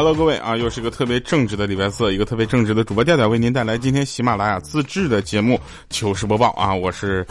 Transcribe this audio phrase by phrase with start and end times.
[0.00, 5.60] Hello，各位啊，又是一个特别正直的礼拜四，一个特别正直的主播调调为您带来今天喜马拉雅自制的节目
[5.90, 6.74] 糗事播报啊！
[6.74, 7.22] 我是，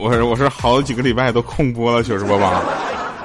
[0.00, 2.62] 我是我是好几个礼拜都空播了糗事播报，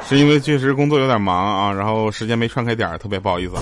[0.08, 3.54] 是因为确实工作有点忙啊，然后时间没串开点特别不好意思。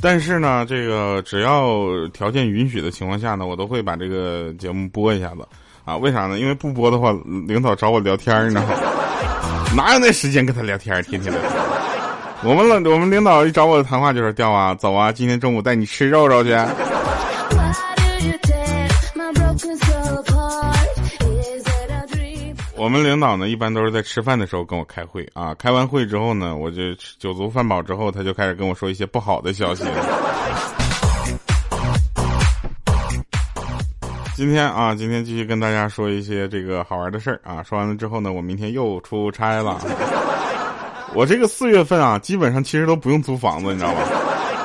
[0.00, 5.46] 但是呢，这个只要条件允许的情况下呢，我都会把这个节目播一下子
[5.84, 5.94] 啊。
[5.94, 6.38] 为啥呢？
[6.38, 7.14] 因为不播的话，
[7.46, 8.64] 领导找我聊天呢，
[9.76, 11.02] 哪有那时间跟他聊天？
[11.02, 11.77] 天天的。
[12.44, 16.56] 我们领我们领导一找我的谈话就是调啊，走啊，今天中午带你吃肉肉去。
[22.76, 29.84] 我们领导呢，一般都是在吃饭的时候跟我开会啊，开完会之后呢，我就酒足饭饱之后，他就开始跟我说一些不好的消息。
[34.36, 39.80] 今天啊，今天继续跟大家说一些这个好玩的事儿啊，说完了之后呢，我明天又出差了。
[41.14, 44.02] 我这个四月份啊，基本上其实都不用租房子，你知道吧？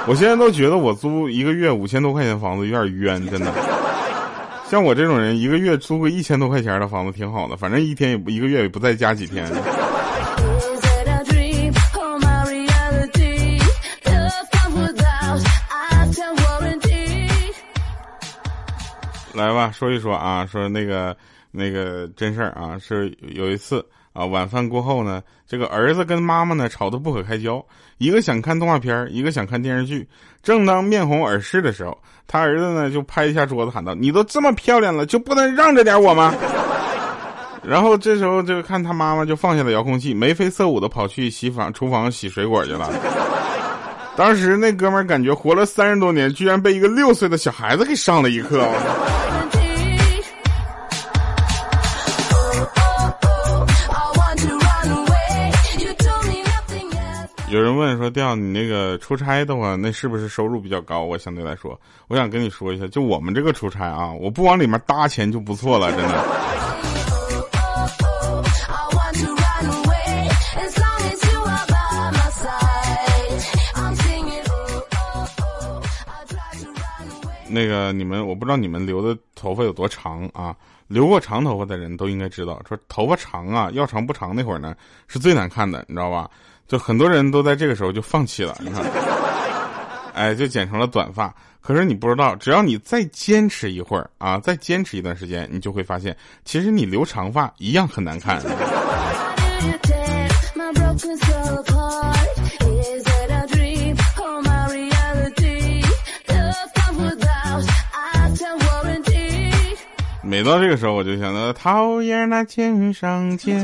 [0.05, 3.52] 我现在都觉得我租一个月五千多块钱房子有点冤，真的。
[4.69, 9.49] 像我这种人，一个月租个一千多块钱的房子挺好的，反正一天也不一个月也不再加几天。
[19.33, 21.16] 来吧，说一说啊，说那个
[21.49, 23.83] 那个真事儿啊，是有一次。
[24.14, 27.64] 啊，晚饭过后呢，这个儿子跟妈妈呢吵得不可开交，
[27.97, 30.08] 一个想看动画片，一个想看电视剧。
[30.42, 31.97] 正当面红耳赤的时候，
[32.28, 36.33] 他儿子呢就拍一下桌子喊道：“你都这么漂亮了，就不能让着点我吗？”
[37.64, 42.89] 然后这时候就看他妈妈就放下了遥控器，眉飞色舞的跑去洗房厨房洗水果去了。
[44.16, 48.67] 当时那哥们感觉活了三十多年，居然被一个六岁的小孩子给上了一课。
[57.53, 66.25] 有人问说：“调你那个出差的话，那是不是收入比较高？”我相对来说，我想跟你说一下，就我们这个出差啊，我不往里面搭钱就不错了，真的。
[77.47, 80.55] 那个你们，我不知道你们留的头发有多长啊？
[80.87, 84.75] 留过长头发的人都应该知道，说头发长啊，要长不长那会儿呢，
[85.08, 86.27] 是最难看的，你知道吧？
[86.67, 88.83] 就很多人都在这个时候就放弃了，你看，
[90.13, 91.33] 哎，就剪成了短发。
[91.61, 98.41] 可是你不知道，只要你再坚持一会儿啊，再坚持一段时间，你就会发现，其实你留长发一样很难看。
[110.25, 113.63] 每到这个时候，我就想到讨厌那肩上肩。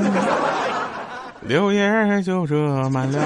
[1.50, 2.56] 柳叶就这
[2.92, 3.20] 满了。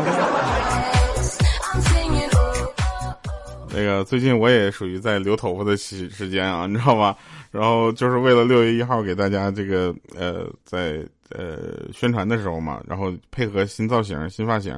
[3.70, 7.14] 那个最近我也属于在留头发的时时间啊，你知道吧？
[7.52, 14.74] 然后就是为了六月一号给大家这个呃在呃宣传的时候嘛，然后配合新造型、新发型，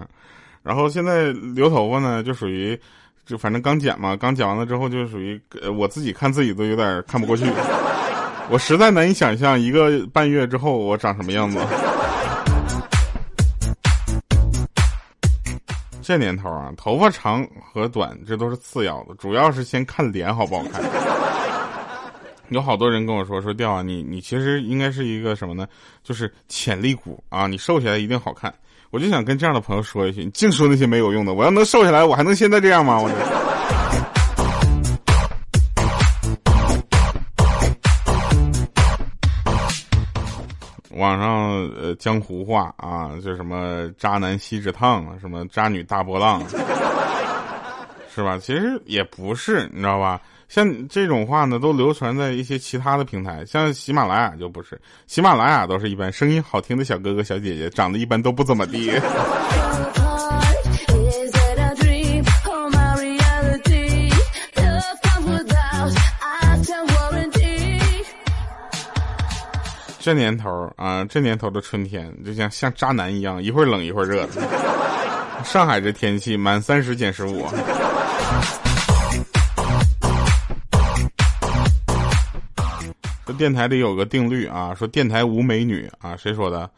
[0.64, 2.76] 然后现在留头发呢就属于
[3.28, 5.40] 就反正刚剪嘛，刚剪完了之后就属于
[5.78, 7.46] 我自己看自己都有点看不过去，
[8.50, 11.60] 我实在难以想象一个半月之后我长什么样子。
[16.08, 20.84] 这年头啊，头发长和短这都是次要的，主要是先看脸好不好看。
[22.50, 25.66] 有好多人跟我说说调啊，你你其实应该是一个什么呢？
[26.04, 28.54] 就是潜力股啊，你瘦下来一定好看。
[28.92, 31.34] 我就想跟这样的朋友说一句，你净说那些没有用的。
[31.34, 33.00] 我要能瘦下来，我还能现在这样吗？
[33.02, 33.55] 我。
[40.96, 46.42] 网上呃江湖话啊，就什么渣男锡纸烫，什么渣女大波浪，
[48.14, 48.38] 是吧？
[48.38, 50.22] 其实也不是，你知道吧？
[50.48, 58.92] 像这种话呢，都流传在一些其他的平台，像喜马拉雅就不是，喜马拉雅都是一般声音好听的小哥哥小姐姐，长得一般都不怎么地。
[70.06, 74.34] 这年头啊，这年头的春天就像像渣男一样，一会儿冷一会儿热的。
[75.44, 77.44] 上海这天气，满三十减十五。
[83.26, 86.70] 说电台里有个定律啊，说电台无美女啊，谁说的？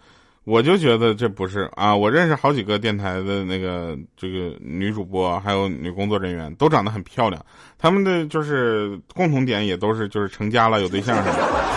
[0.45, 7.45] 我就觉得这不是啊，我认识好几个电台的那个这个女主播，还有女工作人员，都长得很漂亮。
[7.77, 11.76] 他们的就是共同点也都是就是成家了，有对象什么的。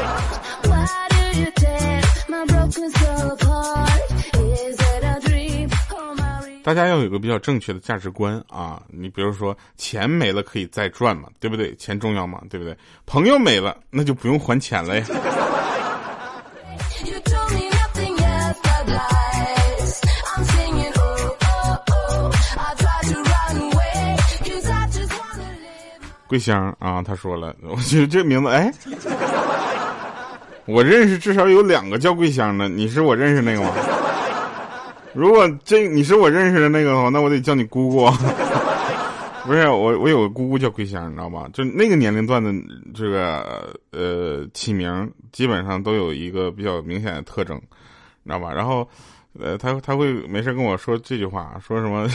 [6.63, 8.81] 大大家要有个比较正确的价值观啊。
[8.89, 11.75] 你比如说，钱没了可以再赚嘛，对不对？
[11.75, 12.77] 钱重要嘛，对不对？
[13.07, 15.07] 朋友没了，那就不用还钱了呀。
[26.29, 28.73] 桂香啊，他说了，我觉得这名字，哎，
[30.67, 33.73] 我认识至少有两个叫桂香的，你是我认识那个吗？
[35.13, 38.09] 如果这你是我认识的那个的话，那我得叫你姑姑。
[39.47, 41.49] 不是我，我有个姑姑叫桂香，你知道吧？
[41.53, 42.53] 就那个年龄段的
[42.95, 47.57] 这个呃起名，基本上都有一个比较明显的特征，
[48.23, 48.53] 你知道吧？
[48.53, 48.87] 然后
[49.39, 52.07] 呃，他他会没事跟我说这句话，说什么？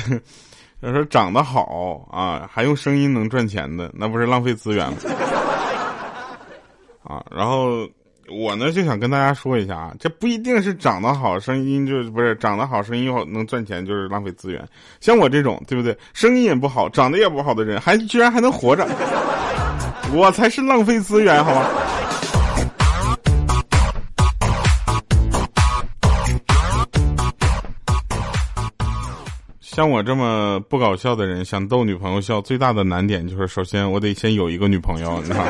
[0.81, 4.97] 要说长得好啊，还用声音能赚钱的，那不是浪费资源吗？
[7.03, 7.88] 啊，然后
[8.27, 14.68] 我呢就想跟大家说一下啊，这不一定是长得好，声音就不是长得好，声音又能赚钱就是浪费资源。
[15.00, 15.95] 像我这种，对不对？
[16.13, 18.88] 声音也不好，长得也不好的人，还居然还能活着，
[20.12, 21.68] 我才是浪费资源，好吗？
[29.62, 35.44] 像我这么不搞笑的人，想逗女朋友笑，最大的难点就是，首先我得先有一个女朋友，你知道。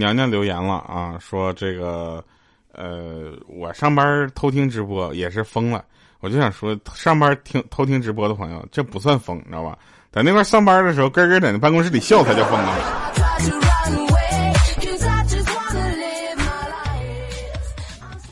[0.00, 2.24] 娘娘留言了啊，说这个，
[2.72, 5.84] 呃，我上班偷听直播也是疯了，
[6.20, 9.76] 我就想说，上班听偷听直播的朋友，这不算疯，你知道吧？
[10.10, 12.76] 在那块上班的时候，咯咯在那办公室里笑，才叫疯啊！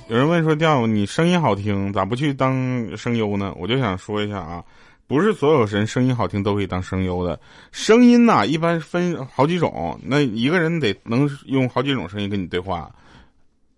[0.09, 4.65] 有人问说：“调你声音好听，咋不去当声优呢？”我就想说一下啊，
[5.09, 7.41] 不是所有人声音好听都可以当声优的。
[7.73, 12.95] 声音呐，一般分好几种，那一个人得能用好几种声音跟你对话，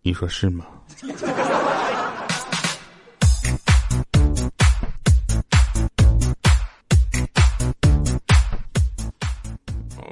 [0.02, 0.66] 你说是吗？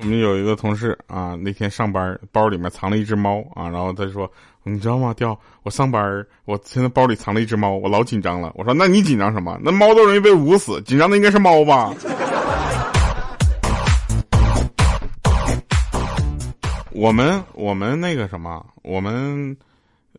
[0.00, 4.30] 我们有一个同事啊，那天上班包里面藏了一只猫啊，然后他说
[4.72, 5.14] ：“你知道吗？
[5.14, 9.58] 调我上班，我现在包里藏了一只猫，我老紧张了。”我说：“那你紧张什么？
[9.62, 11.92] 那猫都容易被捂死，紧张的应该是猫吧？”
[16.92, 19.56] 我们我们那个什么，我们。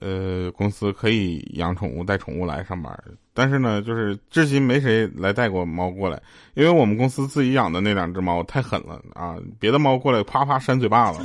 [0.02, 2.98] 呃，公司可以养宠物，带宠物来上班，
[3.34, 6.18] 但是呢，就是至今没谁来带过猫过来，
[6.54, 11.20] 因为我们公司自己养的那两只猫太狠了啊，别的猫过来啪啪扇嘴巴子。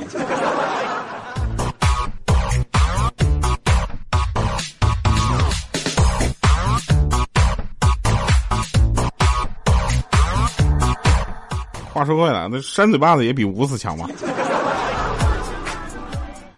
[12.05, 14.07] 说过来，那扇嘴巴子也比捂死强吧？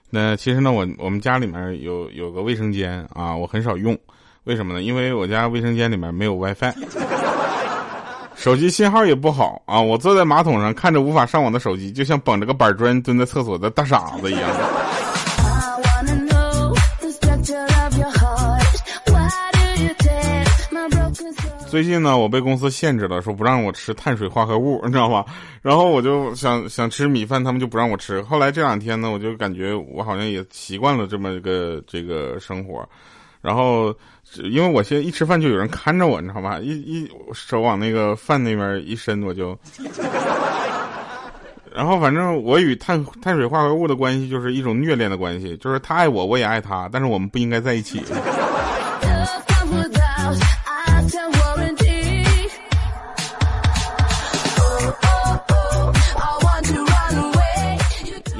[0.09, 3.97] 那其实呢，我我们家里面有有个卫生间啊，我很少用，
[4.45, 4.81] 为什么呢？
[4.81, 6.73] 因为我家卫生间里面没有 WiFi，
[8.35, 9.81] 手机信号也不好啊。
[9.81, 14.49] 我坐在马桶上看着无法上网的手机，就像绑着个板砖蹲在厕所的大傻子一样。
[21.77, 25.23] 最近呢，我被公司限制了，说不让我吃碳水化合物，你知道吗？
[25.61, 28.19] 然后我就想想吃米饭，他们就不让我吃。
[28.23, 32.83] 后来这两天呢，我就感觉我好像也习惯了这么一个这个生活。
[33.43, 33.93] 然后
[34.51, 36.57] 因为我现在一吃饭就有人看着我，你知道吧？
[36.57, 39.55] 一一手往那个饭那边一伸，我就。
[41.71, 48.01] 然后反正我与碳碳水化合物的关系就是一种虐恋的关系，就是他爱我，我也爱他，但是我们不应该在一起。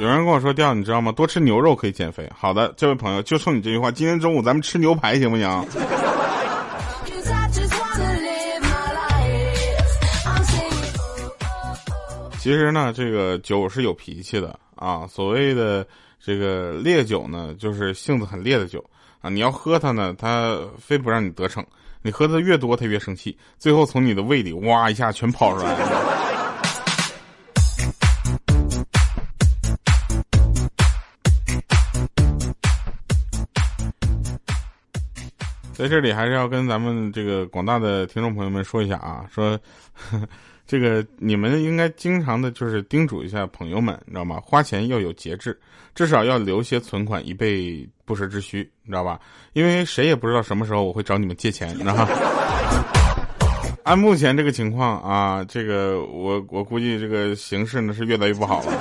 [0.08, 1.12] 有人跟我说：“调，你知道吗？
[1.12, 5.66] 多吃牛肉可以减肥。”好的，这位朋友，就冲你这句话，今天中午咱们吃牛排行不行？
[12.38, 15.06] 其实呢，这个酒是有脾气的啊。
[15.06, 15.86] 所谓的
[16.18, 18.82] 这个烈酒呢，就是性子很烈的酒
[19.20, 19.28] 啊。
[19.28, 21.62] 你要喝它呢，它非不让你得逞。
[22.00, 26.17] 你喝的越多，它越生气，最后从你的胃里哇一下全跑出来了。
[35.78, 39.56] 在这里还是要跟咱们这个广大的听众朋友们说一下啊，说
[40.66, 44.40] 这个你们应该经常的就是叮嘱一下朋友们，你知道吗？
[44.44, 45.56] 花钱要有节制，
[45.94, 49.20] 至少要留些存款以备不时之需，你知道吧？
[49.52, 52.08] 因为谁也不知道什么时候我会找你们借钱，你知道吗？
[53.84, 58.72] 按目前这个情况啊，这个我我估计这个形势呢是越来越不好了。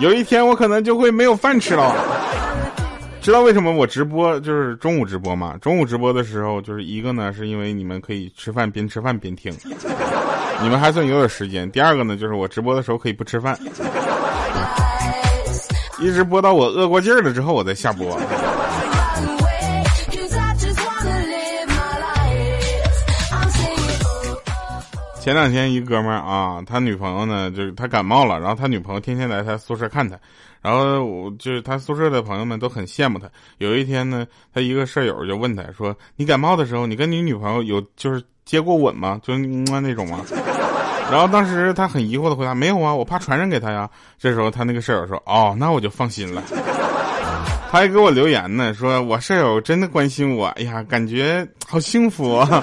[0.00, 1.94] 有一天我可能就会没有饭吃了。
[3.22, 5.56] 知道为什么我直播就是中午直播吗？
[5.62, 9.56] 中午直播的时候，就是一个呢，是因为你们可以吃饭边吃饭边听，
[10.60, 11.70] 你们还算有点时间。
[11.70, 13.56] 第二个呢，就是我直播的时候可以不吃饭，
[16.00, 18.20] 一直播到我饿过劲儿了之后，我再下播。
[25.22, 30.18] 前两天一哥们儿啊，他女朋友呢，就是他感冒了，然后他女朋友天天来他宿舍看他，
[30.60, 33.28] 然后我就是他宿舍的朋友们都很羡慕他。
[33.58, 39.20] 有一天呢，他一个舍友就问他说：“你感冒的时候，你跟你女朋友有就是接过吻吗？
[39.22, 40.18] 就是那种吗？”
[41.08, 43.88] 然后当时他很疑惑的回答：“没有啊，我怕传染给他呀。”
[44.18, 46.42] 这时候他那个舍友说：“哦，那我就放心了。”
[47.70, 52.60] 他还给我留言呢，说我舍友真的关心我，哎呀，感觉好幸福啊。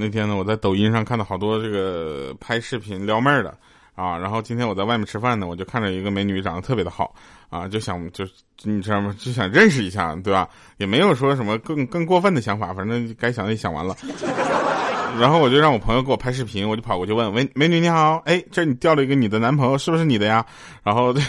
[0.00, 3.54] 那天呢，我在抖音上看到好多这个拍视频撩妹的
[3.94, 7.14] 啊，然后今天我在外面吃饭呢，我就看着一个美女长得特别的好
[7.50, 8.24] 啊，就想就
[8.62, 9.14] 你知道吗？
[9.18, 10.48] 就想认识一下，对吧？
[10.78, 13.94] 也没有说什么更更过分的想法，反正该想的也想完了。
[15.18, 20.46] 然后我就让我朋友给我拍视频，我就跑过去问：“喂，美女你好，哎，这你掉了一个你的男朋友，是不是你的呀？”
[20.84, 21.20] 然后这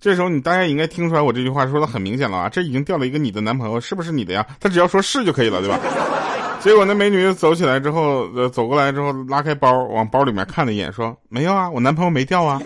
[0.00, 4.44] 这时候你大家应该听出来，我这句话说的很明显了啊，这已经掉了一个你的男朋友，是不是你的呀？
[4.58, 5.78] 他只要说是就可以了，对吧？
[6.66, 12.60] 结果那美女走起来之后，呃，走过来之后拉开包，往包里面看了一眼，说：“没有啊，我男朋友没掉啊。”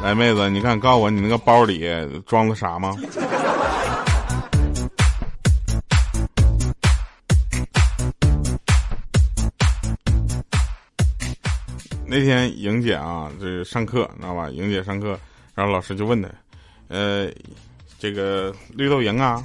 [0.00, 1.84] 来，妹子，你敢告诉我你那个包里
[2.24, 2.94] 装的啥吗？
[12.06, 14.48] 那天莹姐啊，这上课知道吧？
[14.50, 15.18] 莹姐上课，
[15.56, 16.28] 然后老师就问她，
[16.86, 17.28] 呃。
[18.02, 19.40] 这个绿豆蝇啊，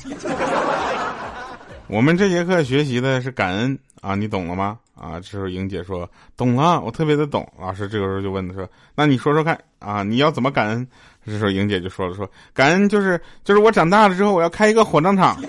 [1.85, 4.79] 我们这节课学习的是感恩啊，你懂了吗？
[4.95, 7.47] 啊，这时候莹姐说懂了，我特别的懂。
[7.61, 10.87] 老师这个时候就问她说，那你说说看啊，你要怎么感恩？
[11.23, 15.39] 这时候莹姐就说了说，感恩就是就是我长大了之后我要开一个火葬场，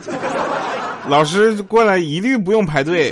[1.09, 3.11] 老师过来一律不用排队。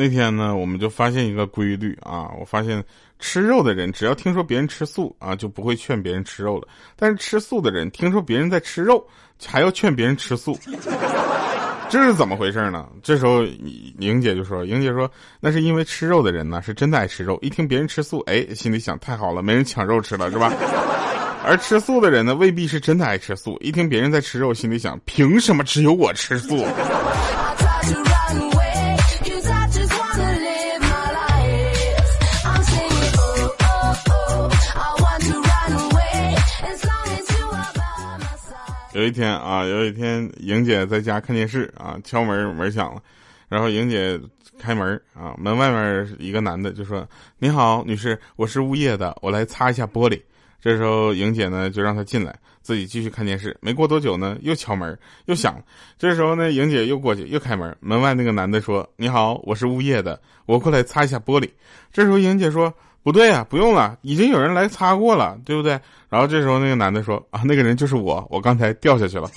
[0.00, 2.82] 那天呢，我们就发现一个规律啊，我发现
[3.18, 6.66] 吃肉的人只要听说别人吃素啊，就不会劝别人吃肉了；
[6.96, 9.06] 但是吃素的人听说别人在吃肉，
[9.44, 10.58] 还要劝别人吃素，
[11.90, 12.88] 这是怎么回事呢？
[13.02, 13.42] 这时候
[13.98, 15.06] 莹姐就说：“莹姐说，
[15.38, 20.50] 那是因为吃肉的人呢是真的爱吃肉，一听别人吃素，哎，心里想太好了，没人抢肉吃了，是吧？
[21.44, 26.64] 而吃素的人呢，未必是真的爱吃素，一听别人在吃肉，心里想凭什么只有我吃素？”
[39.00, 43.02] 有一天啊，有一天，莹姐在家看电视啊，敲门，门响了，
[43.48, 44.20] 然后莹姐
[44.58, 47.08] 开门啊，门外面一个男的就说
[47.40, 50.20] ：“你好，女士，我是物业的，我来擦一下玻璃。”
[50.60, 53.56] 这时候莹姐呢就让他进来，自己继续看电视。
[53.62, 55.64] 没过多久呢，又敲门，又响了。
[55.98, 61.48] 这时候呢，莹姐又过去，又开门，门外那个男的说：“你好，我是物业的，我过来擦一下玻璃。”
[61.90, 62.70] 这时候莹姐说。
[63.02, 65.80] 不对呀，不用了，已经有人来擦过了，对不对？
[66.10, 69.30] 然后这时候那个男的说：“啊，那个人就是我，我刚才掉下去了。”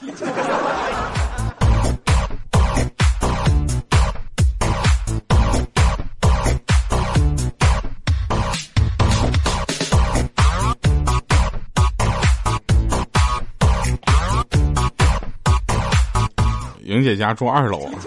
[16.83, 17.89] 莹姐家住二楼。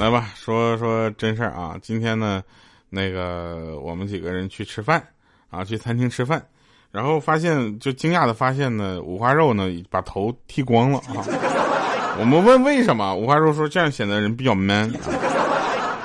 [0.00, 1.76] 来吧，说说真事儿啊！
[1.82, 2.42] 今天呢。
[2.94, 5.04] 那个我们几个人去吃饭
[5.50, 6.40] 啊，去餐厅吃饭，
[6.92, 11.26] 然后发现就惊讶的发现呢，五花肉呢把头剃光了啊。
[12.20, 14.92] 我们问为什么，五花肉说这样显得人比较 man。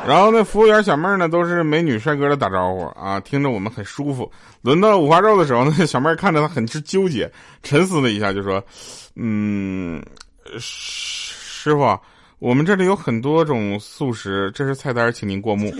[0.08, 4.32] 然后那服务员小妹儿呢都是美女帅哥的打招呼啊，听着我们很舒服。
[4.62, 7.32] 轮到五花肉的时候呢，小妹儿看着他很是纠结，
[7.62, 8.64] 沉思了一下就说
[9.16, 10.04] ：“嗯，
[10.58, 12.00] 师傅，
[12.40, 15.72] 我们这里有很多种素食，这是菜单，请您过目。”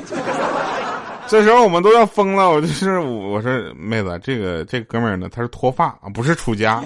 [1.30, 6.84] 这时候我们都要疯了，我就是我说妹子，这个这哥们儿呢，他是脱发啊，不是出家。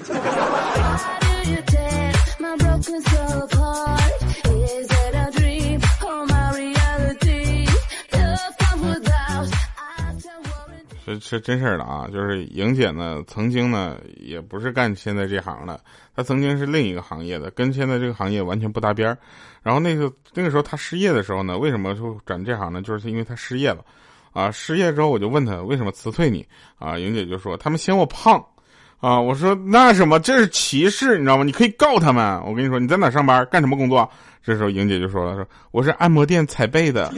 [11.06, 12.08] 这是真事儿了啊！
[12.12, 15.80] 就是莹姐呢，曾经呢也不是干现在这行的，
[16.16, 19.18] 她曾经是另一个行业的，跟现在这个行业完全不搭边儿。
[19.62, 22.82] 然后那个那个时候她失业的时候呢，为什么就转这行呢？
[22.82, 23.86] 就是因为她失业了，
[24.34, 26.46] 啊，失业之后我就问他为什么辞退你
[26.78, 26.98] 啊？
[26.98, 28.44] 莹姐就说他们嫌我胖，
[29.00, 31.44] 啊，我说那什么这是歧视，你知道吗？
[31.44, 32.42] 你可以告他们。
[32.46, 34.10] 我跟你说你在哪上班干什么工作？
[34.44, 37.10] 这时候莹姐就说了说我是按摩店踩背的。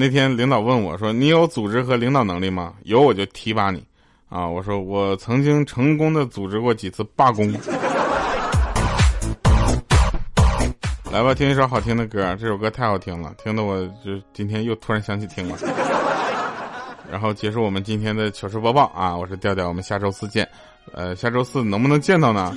[0.00, 2.72] 那天领导问我说：“你有组织和领导能力吗？
[2.84, 3.84] 有我就提拔你。”
[4.30, 7.52] 啊，我说我曾经成功的组织过几次罢工。
[11.10, 15.58] 来吧，听一首好听的歌，这首歌太好听了，听得我就今天又突然想起听了。
[17.10, 19.16] 然后结束我们今天的糗事播报啊！
[19.16, 20.48] 我是调调，我们下周四见。
[20.92, 22.54] 呃，下周四能不能见到呢？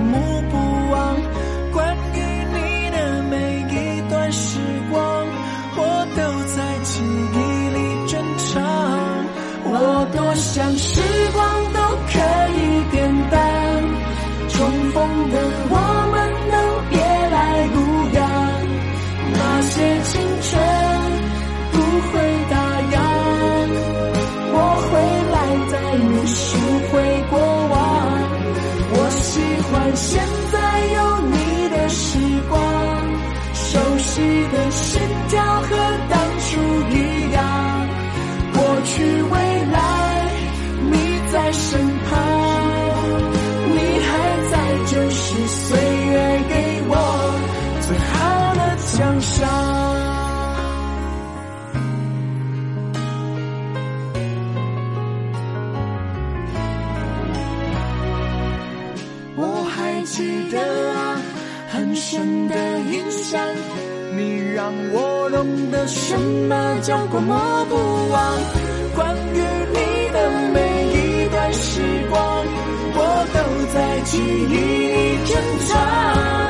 [0.00, 0.33] 么
[41.56, 42.18] 身旁，
[43.70, 44.08] 你还
[44.50, 44.52] 在，
[44.86, 46.12] 就是岁月
[46.48, 46.52] 给
[46.88, 46.92] 我
[47.80, 48.12] 最好
[48.54, 48.60] 的
[48.92, 49.32] 奖赏。
[59.36, 59.40] 我
[59.74, 60.14] 还记
[60.50, 60.58] 得
[60.92, 61.20] 啊，
[61.70, 63.40] 很深的印象，
[64.16, 67.32] 你让我懂得什么叫过目
[67.68, 67.76] 不
[68.10, 68.63] 忘。
[73.74, 76.43] 在记忆里珍藏。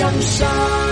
[0.00, 0.89] 江山